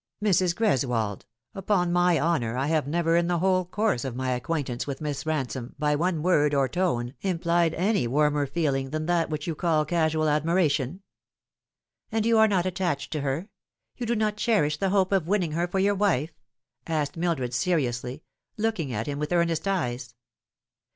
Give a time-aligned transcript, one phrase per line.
[0.25, 0.55] "Mrs.
[0.55, 4.99] Greswold, upon my honour I have never in the whole course of my acquaintance with
[4.99, 9.45] Miss Bansome by one word or tone implied any warmer f eeling than that which
[9.45, 11.03] you call casual admiration.""
[12.11, 13.49] And you are not attached to her?
[13.95, 16.31] you do not cherish the hope of winning her for your wife?"
[16.87, 18.23] asked Mildred seriously,
[18.57, 20.15] looking at hi.n with earnest eyes.